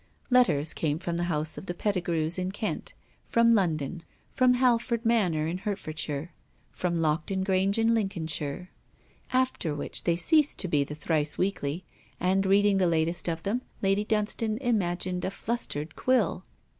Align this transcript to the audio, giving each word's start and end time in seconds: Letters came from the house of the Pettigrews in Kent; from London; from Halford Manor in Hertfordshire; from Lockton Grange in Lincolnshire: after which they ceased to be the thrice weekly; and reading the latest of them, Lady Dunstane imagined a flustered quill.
Letters 0.31 0.73
came 0.73 0.97
from 0.97 1.17
the 1.17 1.25
house 1.29 1.59
of 1.59 1.67
the 1.67 1.75
Pettigrews 1.75 2.39
in 2.39 2.51
Kent; 2.51 2.95
from 3.23 3.53
London; 3.53 4.01
from 4.33 4.55
Halford 4.55 5.05
Manor 5.05 5.45
in 5.45 5.59
Hertfordshire; 5.59 6.33
from 6.71 6.97
Lockton 6.97 7.43
Grange 7.43 7.77
in 7.77 7.93
Lincolnshire: 7.93 8.71
after 9.31 9.75
which 9.75 10.03
they 10.05 10.15
ceased 10.15 10.57
to 10.57 10.67
be 10.67 10.83
the 10.83 10.95
thrice 10.95 11.37
weekly; 11.37 11.83
and 12.19 12.47
reading 12.47 12.79
the 12.79 12.87
latest 12.87 13.27
of 13.29 13.43
them, 13.43 13.61
Lady 13.83 14.03
Dunstane 14.03 14.57
imagined 14.57 15.23
a 15.23 15.29
flustered 15.29 15.95
quill. 15.95 16.45